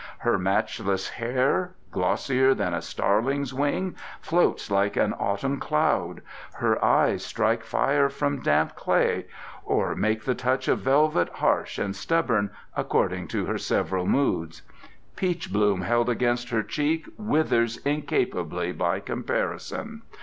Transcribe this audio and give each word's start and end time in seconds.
Her 0.17 0.39
matchless 0.39 1.09
hair, 1.09 1.75
glossier 1.91 2.55
than 2.55 2.73
a 2.73 2.81
starling's 2.81 3.53
wing, 3.53 3.95
floats 4.19 4.71
like 4.71 4.97
an 4.97 5.13
autumn 5.13 5.59
cloud. 5.59 6.23
Her 6.53 6.83
eyes 6.83 7.23
strike 7.23 7.63
fire 7.63 8.09
from 8.09 8.41
damp 8.41 8.73
clay, 8.75 9.27
or 9.63 9.93
make 9.93 10.23
the 10.23 10.33
touch 10.33 10.67
of 10.67 10.79
velvet 10.79 11.29
harsh 11.29 11.77
and 11.77 11.95
stubborn, 11.95 12.49
according 12.75 13.27
to 13.27 13.45
her 13.45 13.59
several 13.59 14.07
moods. 14.07 14.63
Peach 15.15 15.53
bloom 15.53 15.81
held 15.81 16.09
against 16.09 16.49
her 16.49 16.63
cheek 16.63 17.07
withers 17.19 17.77
incapably 17.85 18.71
by 18.71 18.99
comparison. 18.99 20.01